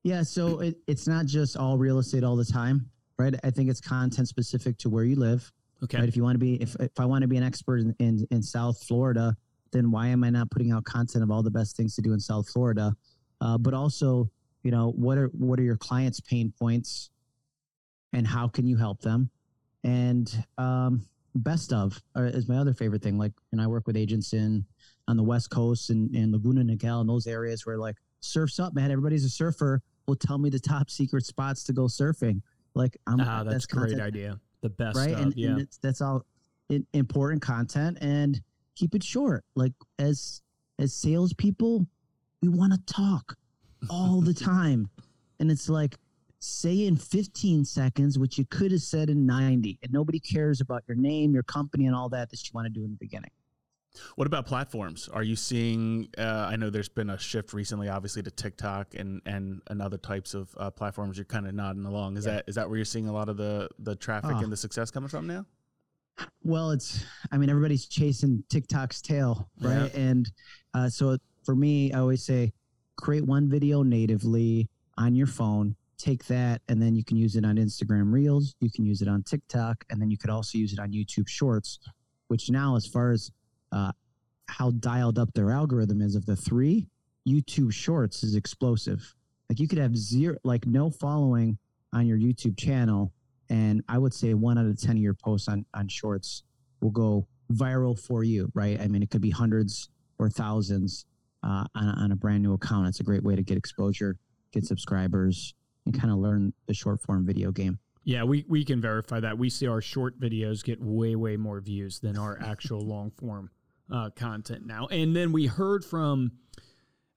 Yeah, 0.03 0.23
so 0.23 0.61
it, 0.61 0.77
it's 0.87 1.07
not 1.07 1.27
just 1.27 1.57
all 1.57 1.77
real 1.77 1.99
estate 1.99 2.25
all 2.25 2.37
the 2.37 2.45
time, 2.45 2.89
right? 3.19 3.35
I 3.45 3.51
think 3.51 3.69
it's 3.69 3.81
content 3.81 4.29
specific 4.29 4.79
to 4.79 4.89
where 4.89 5.05
you 5.05 5.17
live. 5.17 5.51
Okay. 5.83 5.99
Right. 5.99 6.09
If 6.09 6.17
you 6.17 6.23
want 6.23 6.35
to 6.35 6.39
be, 6.39 6.55
if, 6.55 6.75
if 6.81 6.99
I 6.99 7.05
want 7.05 7.23
to 7.23 7.29
be 7.29 7.37
an 7.37 7.43
expert 7.43 7.81
in, 7.81 7.95
in, 7.99 8.27
in 8.31 8.43
South 8.43 8.83
Florida, 8.83 9.37
then 9.73 9.91
why 9.91 10.09
am 10.09 10.25
I 10.25 10.31
not 10.31 10.51
putting 10.51 10.73
out 10.73 10.85
content 10.85 11.23
of 11.23 11.31
all 11.31 11.43
the 11.43 11.51
best 11.51 11.77
things 11.77 11.95
to 11.97 12.03
do 12.03 12.13
in 12.13 12.21
South 12.21 12.49
Florida? 12.49 12.95
Uh, 13.41 13.57
but 13.57 13.73
also, 13.73 14.31
you 14.63 14.71
know, 14.71 14.91
what 14.93 15.17
are 15.17 15.29
what 15.29 15.59
are 15.59 15.63
your 15.63 15.77
clients' 15.77 16.21
pain 16.21 16.53
points, 16.59 17.11
and 18.13 18.27
how 18.27 18.49
can 18.49 18.67
you 18.67 18.77
help 18.77 19.01
them? 19.01 19.31
And 19.85 20.45
um, 20.59 21.07
best 21.35 21.73
of 21.73 22.03
uh, 22.17 22.23
is 22.23 22.49
my 22.49 22.57
other 22.57 22.75
favorite 22.75 23.03
thing. 23.03 23.17
Like, 23.17 23.33
and 23.53 23.61
I 23.61 23.67
work 23.67 23.87
with 23.87 23.97
agents 23.97 24.35
in 24.35 24.65
on 25.09 25.17
the 25.17 25.23
West 25.23 25.51
Coast 25.51 25.89
and, 25.91 26.15
and 26.15 26.33
Laguna 26.33 26.63
Niguel 26.63 27.01
and 27.01 27.09
those 27.09 27.27
areas 27.27 27.65
where 27.65 27.79
like 27.79 27.97
surfs 28.21 28.61
up, 28.61 28.75
man. 28.75 28.91
Everybody's 28.91 29.25
a 29.25 29.31
surfer. 29.31 29.83
Will 30.11 30.17
tell 30.17 30.39
me 30.39 30.51
the 30.51 30.59
top 30.59 30.91
secret 30.91 31.25
spots 31.25 31.63
to 31.63 31.73
go 31.73 31.83
surfing. 31.83 32.43
Like, 32.75 32.99
I'm 33.07 33.21
Ah, 33.21 33.45
that's, 33.45 33.65
a 33.65 33.69
great 33.69 33.91
content 33.91 34.03
idea. 34.03 34.41
The 34.61 34.69
best 34.69 34.97
right? 34.97 35.17
and, 35.17 35.33
yeah. 35.37 35.51
and 35.51 35.69
that's 35.81 36.01
all 36.01 36.27
important 36.93 37.43
content, 37.43 37.99
and 38.01 38.41
keep 38.75 38.97
it 38.97 39.05
short. 39.05 39.45
Like 39.55 39.73
as 40.01 40.43
as 40.81 40.93
salespeople, 40.93 41.87
we 42.43 42.49
want 42.49 42.73
to 42.73 42.93
talk 42.93 43.37
all 43.89 44.21
the 44.21 44.35
time, 44.53 44.91
and 45.39 45.49
it's 45.49 45.69
like 45.69 45.97
say 46.41 46.87
in 46.87 46.97
15 46.97 47.65
seconds 47.65 48.19
what 48.19 48.37
you 48.37 48.45
could 48.47 48.73
have 48.73 48.83
said 48.83 49.11
in 49.11 49.27
90, 49.27 49.79
and 49.81 49.93
nobody 49.93 50.19
cares 50.19 50.61
about 50.61 50.83
your 50.89 50.97
name, 50.97 51.33
your 51.35 51.45
company, 51.45 51.87
and 51.87 51.95
all 51.95 52.09
that 52.09 52.31
that 52.31 52.45
you 52.45 52.51
want 52.53 52.67
to 52.67 52.73
do 52.73 52.85
in 52.85 52.91
the 52.91 52.97
beginning. 52.97 53.31
What 54.17 54.27
about 54.27 54.47
platforms? 54.47 55.09
Are 55.13 55.23
you 55.23 55.35
seeing? 55.37 56.09
Uh, 56.17 56.49
I 56.51 56.57
know 56.57 56.71
there's 56.71 56.89
been 56.89 57.11
a 57.11 57.19
shift 57.19 57.53
recently, 57.53 57.89
obviously, 57.89 58.23
to 58.23 58.31
TikTok 58.31 58.95
and 58.95 59.21
and, 59.27 59.61
and 59.69 59.83
other 59.83 59.99
types 59.99 60.35
of 60.35 60.55
uh, 60.59 60.71
platforms. 60.71 61.17
You're 61.19 61.25
kind 61.25 61.47
of 61.47 61.55
nodding 61.55 61.85
along. 61.85 62.17
Is 62.17 62.27
Yeah. 62.27 62.35
that 62.37 62.45
is 62.49 62.55
that 62.55 62.69
where 62.69 62.77
you're 62.79 62.85
seeing 62.85 63.09
a 63.09 63.13
lot 63.13 63.29
of 63.29 63.37
the 63.37 63.69
the 63.79 63.97
traffic 63.97 64.31
Oh. 64.35 64.39
and 64.39 64.53
the 64.53 64.57
success 64.57 64.91
coming 64.91 65.09
from 65.09 65.27
now? 65.27 65.45
Well, 66.45 66.71
it's, 66.73 67.03
I 67.33 67.39
mean, 67.39 67.49
everybody's 67.49 67.87
chasing 67.87 68.45
TikTok's 68.51 69.01
tail, 69.01 69.49
right? 69.61 69.93
And 69.95 70.31
uh, 70.75 70.91
so 70.91 71.17
for 71.45 71.55
me, 71.57 71.93
I 71.95 71.99
always 72.01 72.23
say 72.25 72.53
create 72.97 73.25
one 73.25 73.49
video 73.49 73.83
natively 73.83 74.69
on 74.99 75.15
your 75.15 75.27
phone, 75.27 75.75
take 75.97 76.27
that, 76.27 76.61
and 76.69 76.81
then 76.83 76.95
you 76.95 77.03
can 77.05 77.17
use 77.17 77.37
it 77.37 77.45
on 77.47 77.57
Instagram 77.57 78.13
Reels, 78.13 78.55
you 78.61 78.71
can 78.71 78.85
use 78.85 79.01
it 79.01 79.09
on 79.09 79.23
TikTok, 79.23 79.83
and 79.89 80.01
then 80.01 80.11
you 80.11 80.19
could 80.19 80.29
also 80.29 80.59
use 80.59 80.75
it 80.75 80.79
on 80.79 80.93
YouTube 80.93 81.27
Shorts, 81.27 81.79
which 82.29 82.51
now, 82.51 82.77
as 82.77 82.87
far 82.87 83.13
as 83.13 83.31
uh, 83.73 83.93
how 84.47 84.71
dialed 84.73 85.19
up 85.19 85.33
their 85.33 85.51
algorithm 85.51 86.01
is 86.01 86.15
of 86.15 86.27
the 86.27 86.37
three, 86.37 86.89
YouTube 87.29 87.73
Shorts 87.73 88.23
is 88.23 88.35
explosive. 88.35 89.15
Like 89.49 89.61
you 89.61 89.69
could 89.69 89.79
have 89.79 89.97
zero, 89.97 90.37
like 90.45 90.67
no 90.67 90.91
following 90.91 91.59
on 91.93 92.07
your 92.07 92.19
YouTube 92.19 92.59
channel, 92.59 93.13
and 93.49 93.83
I 93.89 93.99
would 93.99 94.15
say 94.15 94.35
one 94.35 94.59
out 94.59 94.67
of 94.67 94.81
ten 94.81 94.93
of 94.93 95.03
your 95.03 95.15
posts 95.15 95.49
on 95.49 95.65
on 95.75 95.89
Shorts 95.89 96.45
will 96.81 96.91
go 96.91 97.27
viral 97.53 97.99
for 97.99 98.23
you, 98.25 98.51
right? 98.55 98.81
I 98.81 98.89
mean, 98.89 99.03
it 99.03 99.11
could 99.11 99.21
be 99.21 99.31
hundreds 99.31 99.89
or 100.19 100.29
thousands 100.29 101.07
uh, 101.43 101.65
on, 101.75 101.89
on 101.89 102.13
a 102.13 102.17
brand 102.17 102.43
new 102.43 102.55
account. 102.55 102.89
It's 102.89 103.01
a 103.01 103.05
great 103.05 103.23
way 103.23 103.35
to 103.35 103.43
get 103.43 103.57
exposure, 103.57 104.17
get 104.53 104.65
subscribers, 104.65 105.55
and 105.87 105.99
kind 105.99 106.13
of 106.13 106.19
learn 106.19 106.53
the 106.67 106.75
short 106.75 107.01
form 107.01 107.27
video 107.27 107.51
game. 107.51 107.79
Yeah, 108.05 108.25
we, 108.25 108.45
we 108.49 108.65
can 108.65 108.81
verify 108.81 109.21
that. 109.21 109.37
We 109.37 109.51
see 109.51 109.67
our 109.67 109.81
short 109.81 110.19
videos 110.19 110.65
get 110.65 110.81
way, 110.81 111.17
way 111.17 111.37
more 111.37 111.61
views 111.61 112.01
than 112.01 112.17
our 112.17 112.41
actual 112.43 112.81
long 112.81 113.11
form 113.11 113.51
uh, 113.91 114.11
content 114.11 114.67
now. 114.67 114.87
And 114.87 115.15
then 115.15 115.33
we 115.33 115.47
heard 115.47 115.85
from 115.85 116.33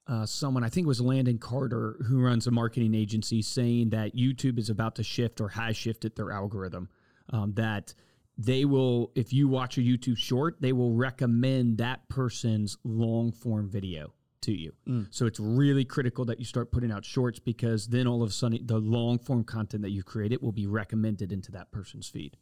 uh, 0.08 0.26
someone, 0.26 0.64
I 0.64 0.70
think 0.70 0.86
it 0.86 0.88
was 0.88 1.02
Landon 1.02 1.38
Carter, 1.38 1.98
who 2.08 2.22
runs 2.22 2.48
a 2.48 2.52
marketing 2.52 2.94
agency, 2.94 3.42
saying 3.42 3.90
that 3.92 4.16
YouTube 4.16 4.60
is 4.60 4.70
about 4.70 4.96
to 4.96 5.04
shift 5.04 5.40
or 5.40 5.50
has 5.50 5.78
shifted 5.78 6.16
their 6.16 6.32
algorithm. 6.32 6.90
Um, 7.30 7.54
that 7.54 7.94
they 8.38 8.66
will, 8.66 9.12
if 9.16 9.32
you 9.32 9.48
watch 9.48 9.78
a 9.78 9.82
YouTube 9.82 10.18
short, 10.18 10.58
they 10.60 10.74
will 10.74 10.94
recommend 10.94 11.78
that 11.78 12.10
person's 12.10 12.78
long 12.84 13.32
form 13.32 13.70
video 13.70 14.14
to 14.42 14.52
you. 14.52 14.74
Mm. 14.88 15.08
So 15.10 15.26
it's 15.26 15.40
really 15.40 15.86
critical 15.86 16.26
that 16.26 16.40
you 16.40 16.46
start 16.46 16.72
putting 16.72 16.92
out 16.92 17.06
shorts 17.06 17.40
because 17.40 17.88
then 17.88 18.08
all 18.08 18.22
of 18.22 18.30
a 18.30 18.34
sudden 18.34 18.60
the 18.66 18.78
long 18.78 19.20
form 19.20 19.44
content 19.44 19.84
that 19.84 19.92
you 19.92 20.04
created 20.04 20.42
will 20.42 20.52
be 20.52 20.68
recommended 20.68 21.32
into 21.32 21.52
that 21.54 21.72
person's 21.72 22.10
feed. 22.10 22.36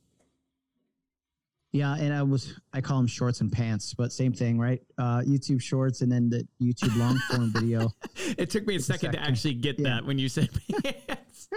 Yeah, 1.73 1.95
and 1.95 2.13
I 2.13 2.21
was 2.21 2.59
I 2.73 2.81
call 2.81 2.97
them 2.97 3.07
shorts 3.07 3.39
and 3.39 3.49
pants, 3.49 3.93
but 3.93 4.11
same 4.11 4.33
thing, 4.33 4.59
right? 4.59 4.81
Uh, 4.97 5.21
YouTube 5.21 5.61
shorts 5.61 6.01
and 6.01 6.11
then 6.11 6.29
the 6.29 6.45
YouTube 6.61 6.97
long 6.97 7.17
form 7.29 7.51
video. 7.53 7.89
it 8.37 8.49
took 8.49 8.67
me 8.67 8.75
a 8.75 8.79
second, 8.79 9.11
a 9.11 9.13
second, 9.13 9.23
to 9.23 9.29
actually 9.29 9.53
get 9.53 9.79
yeah. 9.79 9.89
that 9.89 10.05
when 10.05 10.19
you 10.19 10.27
said 10.27 10.49
pants. 10.83 11.47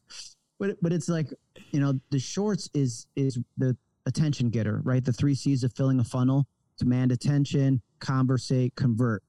but 0.60 0.76
but 0.80 0.92
it's 0.92 1.08
like 1.08 1.26
you 1.72 1.80
know 1.80 1.98
the 2.10 2.20
shorts 2.20 2.70
is 2.72 3.06
is 3.16 3.38
the 3.56 3.76
attention 4.06 4.48
getter, 4.48 4.80
right? 4.84 5.04
The 5.04 5.12
three 5.12 5.34
C's 5.34 5.64
of 5.64 5.72
filling 5.72 5.98
a 5.98 6.04
funnel: 6.04 6.46
demand 6.78 7.10
attention, 7.10 7.82
conversate, 7.98 8.76
convert. 8.76 9.24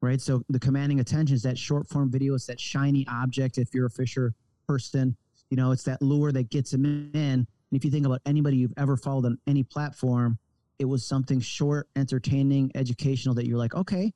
Right. 0.00 0.22
So 0.22 0.42
the 0.48 0.58
commanding 0.58 1.00
attention 1.00 1.36
is 1.36 1.42
that 1.42 1.58
short 1.58 1.86
form 1.86 2.10
video. 2.10 2.34
It's 2.34 2.46
that 2.46 2.58
shiny 2.58 3.06
object. 3.08 3.58
If 3.58 3.74
you're 3.74 3.86
a 3.86 3.90
Fisher 3.90 4.32
person, 4.66 5.14
you 5.50 5.58
know 5.58 5.72
it's 5.72 5.82
that 5.82 6.00
lure 6.00 6.32
that 6.32 6.48
gets 6.48 6.70
them 6.70 7.10
in 7.12 7.46
and 7.70 7.78
if 7.78 7.84
you 7.84 7.90
think 7.90 8.06
about 8.06 8.20
anybody 8.26 8.56
you've 8.56 8.74
ever 8.76 8.96
followed 8.96 9.26
on 9.26 9.38
any 9.46 9.62
platform, 9.62 10.38
it 10.78 10.84
was 10.86 11.06
something 11.06 11.40
short, 11.40 11.88
entertaining, 11.94 12.72
educational 12.74 13.34
that 13.36 13.46
you're 13.46 13.58
like, 13.58 13.74
okay, 13.74 14.12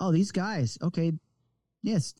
oh, 0.00 0.12
these 0.12 0.32
guys, 0.32 0.76
okay, 0.82 1.12
yes. 1.82 2.14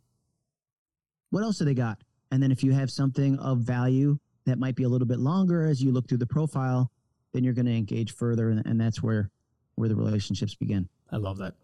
What 1.30 1.42
else 1.42 1.58
do 1.58 1.64
they 1.64 1.74
got? 1.74 1.98
And 2.30 2.42
then 2.42 2.52
if 2.52 2.62
you 2.62 2.72
have 2.72 2.90
something 2.90 3.38
of 3.38 3.58
value 3.58 4.18
that 4.46 4.58
might 4.58 4.76
be 4.76 4.84
a 4.84 4.88
little 4.88 5.06
bit 5.06 5.18
longer 5.18 5.66
as 5.66 5.82
you 5.82 5.92
look 5.92 6.08
through 6.08 6.18
the 6.18 6.26
profile, 6.26 6.90
then 7.32 7.44
you're 7.44 7.54
going 7.54 7.66
to 7.66 7.76
engage 7.76 8.14
further, 8.14 8.50
and, 8.50 8.64
and 8.66 8.80
that's 8.80 9.02
where 9.02 9.30
where 9.76 9.88
the 9.88 9.96
relationships 9.96 10.54
begin. 10.54 10.88
I 11.12 11.16
love 11.16 11.38
that. 11.38 11.54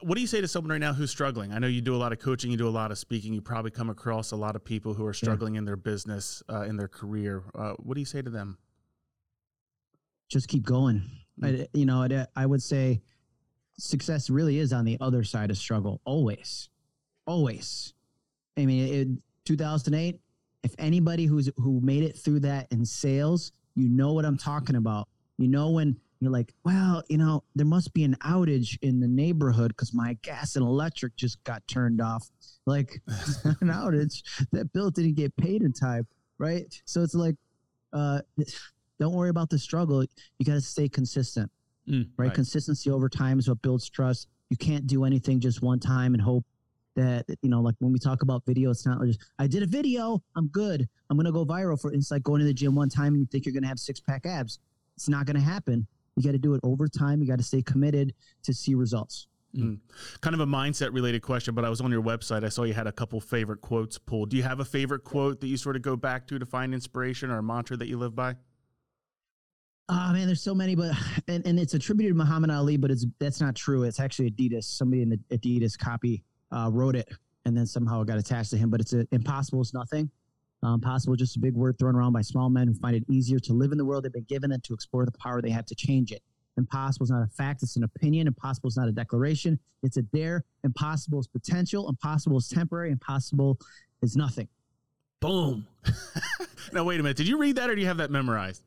What 0.00 0.16
do 0.16 0.20
you 0.20 0.26
say 0.26 0.40
to 0.40 0.48
someone 0.48 0.72
right 0.72 0.80
now 0.80 0.92
who's 0.92 1.10
struggling? 1.10 1.52
I 1.52 1.58
know 1.58 1.68
you 1.68 1.80
do 1.80 1.94
a 1.94 1.98
lot 1.98 2.12
of 2.12 2.18
coaching, 2.18 2.50
you 2.50 2.56
do 2.56 2.68
a 2.68 2.70
lot 2.70 2.90
of 2.90 2.98
speaking. 2.98 3.32
You 3.32 3.40
probably 3.40 3.70
come 3.70 3.88
across 3.88 4.32
a 4.32 4.36
lot 4.36 4.56
of 4.56 4.64
people 4.64 4.94
who 4.94 5.06
are 5.06 5.12
struggling 5.12 5.54
yeah. 5.54 5.58
in 5.58 5.64
their 5.64 5.76
business, 5.76 6.42
uh, 6.48 6.62
in 6.62 6.76
their 6.76 6.88
career. 6.88 7.44
Uh, 7.54 7.74
what 7.78 7.94
do 7.94 8.00
you 8.00 8.06
say 8.06 8.20
to 8.20 8.30
them? 8.30 8.58
Just 10.28 10.48
keep 10.48 10.64
going. 10.64 11.02
I, 11.42 11.66
you 11.72 11.86
know, 11.86 12.02
I, 12.02 12.26
I 12.36 12.46
would 12.46 12.62
say 12.62 13.00
success 13.78 14.28
really 14.28 14.58
is 14.58 14.72
on 14.72 14.84
the 14.84 14.96
other 15.00 15.24
side 15.24 15.50
of 15.50 15.56
struggle. 15.56 16.00
Always, 16.04 16.68
always. 17.26 17.94
I 18.58 18.66
mean, 18.66 18.94
it, 18.94 19.08
2008. 19.46 20.20
If 20.62 20.74
anybody 20.78 21.24
who's 21.24 21.48
who 21.56 21.80
made 21.80 22.02
it 22.02 22.18
through 22.18 22.40
that 22.40 22.66
in 22.70 22.84
sales, 22.84 23.52
you 23.74 23.88
know 23.88 24.12
what 24.12 24.26
I'm 24.26 24.36
talking 24.36 24.76
about. 24.76 25.08
You 25.38 25.48
know 25.48 25.70
when 25.70 25.96
you're 26.20 26.30
like, 26.30 26.52
well, 26.64 27.02
you 27.08 27.16
know, 27.16 27.42
there 27.54 27.66
must 27.66 27.94
be 27.94 28.04
an 28.04 28.14
outage 28.16 28.78
in 28.82 29.00
the 29.00 29.08
neighborhood 29.08 29.68
because 29.68 29.94
my 29.94 30.18
gas 30.22 30.56
and 30.56 30.64
electric 30.64 31.16
just 31.16 31.42
got 31.44 31.66
turned 31.66 32.00
off. 32.00 32.28
Like 32.66 33.00
an 33.06 33.14
outage. 33.68 34.22
That 34.52 34.72
bill 34.72 34.90
didn't 34.90 35.14
get 35.14 35.34
paid 35.36 35.62
in 35.62 35.72
time, 35.72 36.06
right? 36.38 36.64
So 36.84 37.02
it's 37.02 37.14
like, 37.14 37.36
uh, 37.92 38.20
don't 38.98 39.14
worry 39.14 39.30
about 39.30 39.48
the 39.48 39.58
struggle. 39.58 40.04
You 40.38 40.46
got 40.46 40.54
to 40.54 40.60
stay 40.60 40.88
consistent, 40.88 41.50
mm, 41.88 42.06
right? 42.16 42.26
right? 42.26 42.34
Consistency 42.34 42.90
over 42.90 43.08
time 43.08 43.38
is 43.38 43.48
what 43.48 43.62
builds 43.62 43.88
trust. 43.88 44.28
You 44.50 44.58
can't 44.58 44.86
do 44.86 45.04
anything 45.04 45.40
just 45.40 45.62
one 45.62 45.80
time 45.80 46.12
and 46.12 46.22
hope 46.22 46.44
that 46.96 47.24
you 47.40 47.48
know 47.48 47.60
like 47.60 47.76
when 47.78 47.92
we 47.92 48.00
talk 48.00 48.22
about 48.22 48.44
video 48.44 48.70
it's 48.70 48.84
not 48.84 49.00
just 49.04 49.20
i 49.38 49.46
did 49.46 49.62
a 49.62 49.66
video 49.66 50.20
i'm 50.36 50.48
good 50.48 50.88
i'm 51.08 51.16
gonna 51.16 51.30
go 51.30 51.46
viral 51.46 51.80
for 51.80 51.92
it's 51.92 52.10
like 52.10 52.22
going 52.24 52.40
to 52.40 52.44
the 52.44 52.52
gym 52.52 52.74
one 52.74 52.88
time 52.88 53.14
and 53.14 53.20
you 53.20 53.26
think 53.26 53.46
you're 53.46 53.54
gonna 53.54 53.66
have 53.66 53.78
six 53.78 54.00
pack 54.00 54.26
abs 54.26 54.58
it's 54.96 55.08
not 55.08 55.24
gonna 55.24 55.38
happen 55.38 55.86
you 56.22 56.28
got 56.28 56.32
to 56.32 56.38
do 56.38 56.54
it 56.54 56.60
over 56.62 56.88
time. 56.88 57.20
You 57.20 57.28
got 57.28 57.38
to 57.38 57.44
stay 57.44 57.62
committed 57.62 58.14
to 58.42 58.52
see 58.52 58.74
results. 58.74 59.28
Mm. 59.56 59.78
Kind 60.20 60.34
of 60.34 60.40
a 60.40 60.46
mindset 60.46 60.92
related 60.92 61.22
question, 61.22 61.54
but 61.54 61.64
I 61.64 61.68
was 61.68 61.80
on 61.80 61.90
your 61.90 62.02
website. 62.02 62.44
I 62.44 62.48
saw 62.48 62.62
you 62.62 62.74
had 62.74 62.86
a 62.86 62.92
couple 62.92 63.20
favorite 63.20 63.60
quotes 63.60 63.98
pulled. 63.98 64.30
Do 64.30 64.36
you 64.36 64.44
have 64.44 64.60
a 64.60 64.64
favorite 64.64 65.02
quote 65.02 65.40
that 65.40 65.48
you 65.48 65.56
sort 65.56 65.76
of 65.76 65.82
go 65.82 65.96
back 65.96 66.26
to 66.28 66.38
to 66.38 66.46
find 66.46 66.72
inspiration 66.72 67.30
or 67.30 67.38
a 67.38 67.42
mantra 67.42 67.76
that 67.76 67.88
you 67.88 67.98
live 67.98 68.14
by? 68.14 68.36
Oh 69.88 70.12
man, 70.12 70.26
there's 70.26 70.42
so 70.42 70.54
many, 70.54 70.76
but 70.76 70.94
and, 71.26 71.44
and 71.44 71.58
it's 71.58 71.74
attributed 71.74 72.12
to 72.12 72.16
Muhammad 72.16 72.50
Ali, 72.50 72.76
but 72.76 72.92
it's 72.92 73.06
that's 73.18 73.40
not 73.40 73.56
true. 73.56 73.82
It's 73.82 73.98
actually 73.98 74.30
Adidas. 74.30 74.64
Somebody 74.64 75.02
in 75.02 75.08
the 75.08 75.18
Adidas 75.36 75.76
copy 75.76 76.22
uh, 76.52 76.70
wrote 76.72 76.94
it, 76.94 77.08
and 77.44 77.56
then 77.56 77.66
somehow 77.66 78.02
it 78.02 78.06
got 78.06 78.18
attached 78.18 78.50
to 78.50 78.56
him. 78.56 78.70
But 78.70 78.80
it's 78.80 78.92
a, 78.92 79.04
impossible 79.10 79.62
is 79.62 79.74
nothing. 79.74 80.08
Um, 80.62 80.80
possible, 80.80 81.16
just 81.16 81.36
a 81.36 81.40
big 81.40 81.54
word 81.54 81.78
thrown 81.78 81.96
around 81.96 82.12
by 82.12 82.20
small 82.20 82.50
men 82.50 82.68
who 82.68 82.74
find 82.74 82.94
it 82.94 83.04
easier 83.08 83.38
to 83.38 83.54
live 83.54 83.72
in 83.72 83.78
the 83.78 83.84
world 83.84 84.04
they've 84.04 84.12
been 84.12 84.24
given 84.24 84.50
than 84.50 84.60
to 84.60 84.74
explore 84.74 85.06
the 85.06 85.12
power 85.12 85.40
they 85.40 85.50
have 85.50 85.64
to 85.66 85.74
change 85.74 86.12
it. 86.12 86.22
Impossible 86.58 87.04
is 87.04 87.10
not 87.10 87.22
a 87.22 87.26
fact, 87.28 87.62
it's 87.62 87.76
an 87.76 87.84
opinion. 87.84 88.26
Impossible 88.26 88.68
is 88.68 88.76
not 88.76 88.86
a 88.86 88.92
declaration, 88.92 89.58
it's 89.82 89.96
a 89.96 90.02
dare. 90.02 90.44
Impossible 90.62 91.18
is 91.18 91.26
potential. 91.26 91.88
Impossible 91.88 92.36
is 92.36 92.48
temporary. 92.48 92.90
Impossible 92.90 93.58
is 94.02 94.16
nothing. 94.16 94.48
Boom. 95.20 95.66
now, 96.72 96.84
wait 96.84 97.00
a 97.00 97.02
minute. 97.02 97.16
Did 97.16 97.28
you 97.28 97.38
read 97.38 97.56
that 97.56 97.70
or 97.70 97.74
do 97.74 97.80
you 97.80 97.86
have 97.86 97.98
that 97.98 98.10
memorized? 98.10 98.62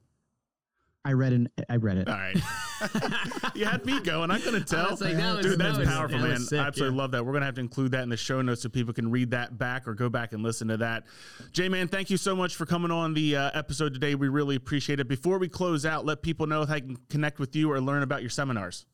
I 1.06 1.14
read 1.14 1.34
it. 1.34 1.66
I 1.70 1.76
read 1.76 1.98
it. 1.98 2.08
All 2.08 2.16
right. 2.16 2.38
you 3.56 3.66
had 3.66 3.86
me 3.86 4.00
going. 4.02 4.32
I 4.32 4.40
couldn't 4.40 4.68
tell. 4.68 4.98
Like, 5.00 5.16
that 5.16 5.38
was, 5.38 5.46
Dude, 5.46 5.60
that's 5.60 5.78
that 5.78 5.88
powerful, 5.88 6.20
man. 6.20 6.40
Sick, 6.40 6.60
I 6.60 6.68
absolutely 6.68 6.96
yeah. 6.96 7.02
love 7.02 7.12
that. 7.12 7.26
We're 7.26 7.34
gonna 7.34 7.46
have 7.46 7.56
to 7.56 7.62
include 7.62 7.92
that 7.92 8.04
in 8.04 8.10
the 8.10 8.18
show 8.18 8.42
notes 8.42 8.62
so 8.62 8.70
people 8.70 8.94
can 8.94 9.12
read 9.12 9.32
that 9.32 9.58
back 9.58 9.88
or 9.88 9.94
go 9.94 10.10
back 10.10 10.34
and 10.34 10.44
listen 10.44 10.68
to 10.70 10.78
that. 10.78 11.06
J 11.52 11.70
man, 11.70 11.88
thank 11.88 12.10
you 12.10 12.18
so 12.18 12.36
much 12.36 12.56
for 12.56 12.66
coming 12.66 12.92
on 12.92 13.14
the 13.14 13.36
uh, 13.36 13.52
episode 13.54 13.94
today. 13.94 14.16
We 14.16 14.28
really 14.28 14.56
appreciate 14.56 15.00
it. 15.00 15.08
Before 15.08 15.38
we 15.38 15.50
close 15.50 15.86
out, 15.86 16.06
let 16.06 16.22
people 16.22 16.48
know 16.48 16.64
if 16.64 16.70
they 16.70 16.82
can 16.82 16.98
connect 17.10 17.40
with 17.40 17.56
you 17.56 17.72
or 17.72 17.80
learn 17.80 18.04
about 18.04 18.22
your 18.22 18.30
seminars. 18.30 18.86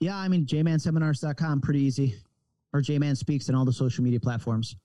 Yeah, 0.00 0.16
I 0.16 0.28
mean 0.28 0.46
jmanseminars.com, 0.46 1.60
pretty 1.60 1.80
easy. 1.80 2.14
Or 2.72 2.80
jman 2.80 3.16
speaks 3.16 3.48
on 3.48 3.54
all 3.54 3.64
the 3.64 3.72
social 3.72 4.04
media 4.04 4.20
platforms. 4.20 4.76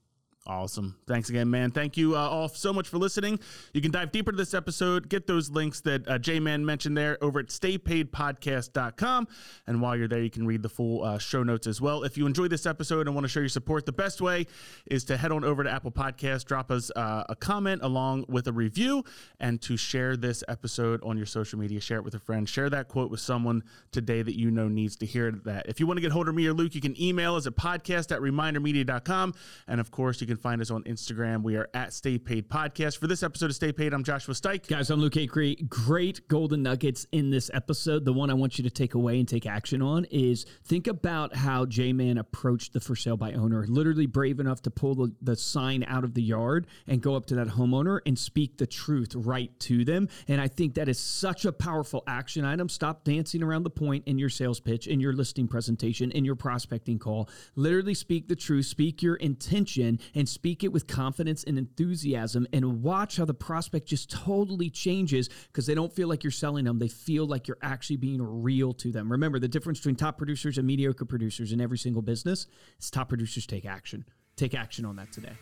Awesome. 0.51 0.98
Thanks 1.08 1.29
again, 1.29 1.50
man. 1.50 1.72
Thank 1.72 1.96
you 1.96 2.17
uh, 2.17 2.20
all 2.20 2.50
so 2.50 2.74
much 2.74 2.89
for 2.89 2.98
listening. 2.98 3.39
You 3.74 3.81
can 3.81 3.89
dive 3.89 4.12
deeper 4.12 4.31
to 4.31 4.38
this 4.38 4.53
episode, 4.53 5.08
get 5.08 5.25
those 5.25 5.50
links 5.50 5.79
that 5.81 6.05
uh, 6.10 6.17
J 6.17 6.41
Man 6.41 6.65
mentioned 6.65 6.98
there 6.98 7.17
over 7.24 7.39
at 7.39 7.48
staypaidpodcast.com. 7.48 9.29
And 9.65 9.81
while 9.81 9.96
you're 9.96 10.10
there, 10.10 10.22
you 10.22 10.29
can 10.29 10.46
read 10.46 10.62
the 10.62 10.67
full 10.67 11.05
uh, 11.05 11.20
show 11.20 11.41
notes 11.41 11.67
as 11.67 11.79
well. 11.79 12.03
If 12.03 12.17
you 12.17 12.25
enjoy 12.25 12.50
this 12.50 12.65
episode 12.65 13.08
and 13.08 13.15
want 13.15 13.24
to 13.24 13.29
show 13.29 13.39
your 13.39 13.48
support, 13.48 13.86
the 13.86 13.93
best 13.93 14.20
way 14.20 14.46
is 14.88 15.05
to 15.05 15.15
head 15.15 15.31
on 15.31 15.46
over 15.46 15.63
to 15.63 15.72
Apple 15.72 15.89
Podcasts, 15.89 16.43
drop 16.43 16.70
us 16.70 16.91
uh, 16.98 17.24
a 17.29 17.36
comment 17.36 17.81
along 17.81 18.25
with 18.27 18.46
a 18.50 18.51
review, 18.51 19.05
and 19.39 19.62
to 19.62 19.77
share 19.77 20.17
this 20.17 20.43
episode 20.50 21.01
on 21.01 21.15
your 21.15 21.27
social 21.27 21.60
media. 21.60 21.79
Share 21.79 22.00
it 22.00 22.03
with 22.03 22.15
a 22.15 22.20
friend. 22.20 22.50
Share 22.50 22.70
that 22.70 22.89
quote 22.89 23.10
with 23.10 23.22
someone 23.22 23.63
today 23.93 24.22
that 24.22 24.38
you 24.38 24.51
know 24.51 24.67
needs 24.67 24.98
to 24.98 25.05
hear 25.05 25.31
that. 25.46 25.67
If 25.70 25.79
you 25.79 25.88
want 25.88 25.96
to 25.96 26.01
get 26.01 26.12
hold 26.12 26.27
of 26.27 26.36
me 26.36 26.46
or 26.46 26.51
Luke, 26.53 26.75
you 26.75 26.81
can 26.81 27.01
email 27.01 27.36
us 27.36 27.48
at 27.48 27.55
podcast 27.55 28.13
at 28.13 28.20
remindermedia.com. 28.20 29.34
And 29.70 29.79
of 29.79 29.91
course, 29.91 30.20
you 30.20 30.27
can 30.27 30.40
find 30.41 30.60
us 30.60 30.71
on 30.71 30.83
Instagram. 30.83 31.43
We 31.43 31.55
are 31.55 31.69
at 31.74 31.93
Stay 31.93 32.17
Paid 32.17 32.50
Podcast. 32.50 32.98
For 32.98 33.05
this 33.05 33.21
episode 33.21 33.51
of 33.51 33.55
Stay 33.55 33.71
Paid, 33.71 33.93
I'm 33.93 34.03
Joshua 34.03 34.33
Stike. 34.33 34.67
Guys, 34.67 34.89
I'm 34.89 35.00
Luke 35.00 35.13
Acree. 35.13 35.69
Great 35.69 36.27
golden 36.27 36.63
nuggets 36.63 37.05
in 37.12 37.29
this 37.29 37.51
episode. 37.53 38.05
The 38.05 38.13
one 38.13 38.31
I 38.31 38.33
want 38.33 38.57
you 38.57 38.63
to 38.63 38.69
take 38.71 38.95
away 38.95 39.19
and 39.19 39.27
take 39.27 39.45
action 39.45 39.83
on 39.83 40.05
is 40.05 40.45
think 40.65 40.88
about 40.88 41.36
how 41.36 41.65
J 41.67 41.93
Man 41.93 42.17
approached 42.17 42.74
the 42.74 42.79
for 42.79 42.95
sale 42.95 43.17
by 43.17 43.33
owner, 43.33 43.65
literally 43.67 44.07
brave 44.07 44.39
enough 44.39 44.63
to 44.63 44.71
pull 44.71 44.95
the, 44.95 45.13
the 45.21 45.36
sign 45.36 45.83
out 45.88 46.03
of 46.03 46.15
the 46.15 46.24
yard 46.24 46.65
and 46.88 47.01
go 47.01 47.15
up 47.15 47.27
to 47.27 47.36
that 47.36 47.48
homeowner 47.48 48.00
and 48.07 48.17
speak 48.17 48.57
the 48.57 48.67
truth 48.67 49.13
right 49.13 49.57
to 49.60 49.86
them. 49.86 50.10
And 50.27 50.41
I 50.41 50.48
think 50.48 50.74
that 50.75 50.89
is 50.89 51.00
such 51.00 51.45
a 51.45 51.51
powerful 51.51 52.03
action 52.07 52.45
item. 52.45 52.67
Stop 52.67 53.03
dancing 53.03 53.43
around 53.43 53.63
the 53.63 53.69
point 53.69 54.05
in 54.07 54.17
your 54.17 54.29
sales 54.29 54.60
pitch, 54.60 54.88
in 54.88 55.00
your 55.00 55.13
listing 55.13 55.48
presentation, 55.48 56.10
in 56.12 56.25
your 56.25 56.36
prospecting 56.36 56.98
call. 56.98 57.29
Literally 57.55 57.93
speak 57.93 58.27
the 58.27 58.36
truth, 58.36 58.65
speak 58.65 59.03
your 59.03 59.17
intention, 59.17 60.00
and 60.22 60.30
speak 60.30 60.63
it 60.63 60.72
with 60.72 60.86
confidence 60.86 61.44
and 61.46 61.58
enthusiasm 61.58 62.46
and 62.54 62.84
watch 62.84 63.18
how 63.18 63.25
the 63.25 63.34
prospect 63.34 63.88
just 63.88 64.12
totally 64.12 64.70
changes 64.70 65.30
because 65.48 65.66
they 65.66 65.74
don't 65.74 65.92
feel 65.92 66.08
like 66.08 66.24
you're 66.24 66.30
selling 66.30 66.63
them. 66.63 66.78
They 66.78 66.90
feel 66.90 67.25
like 67.25 67.48
you're 67.48 67.58
actually 67.63 67.98
being 67.98 68.22
real 68.22 68.72
to 68.74 68.92
them. 68.92 69.12
Remember, 69.12 69.40
the 69.40 69.48
difference 69.48 69.80
between 69.80 69.96
top 69.96 70.20
producers 70.20 70.60
and 70.60 70.68
mediocre 70.68 71.06
producers 71.06 71.54
in 71.54 71.60
every 71.60 71.80
single 71.80 72.04
business 72.04 72.46
is 72.80 72.92
top 72.92 73.10
producers 73.10 73.48
take 73.48 73.66
action. 73.66 74.06
Take 74.36 74.54
action 74.54 74.86
on 74.86 74.96
that 74.98 75.12
today. 75.12 75.34